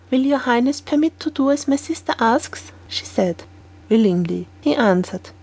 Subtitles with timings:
[0.09, 3.43] "Will your highness permit me to do as my sister asks?" said
[3.87, 3.95] she.
[3.95, 5.29] "Willingly," he answered.